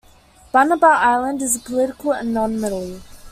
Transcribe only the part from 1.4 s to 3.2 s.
is a political anomaly.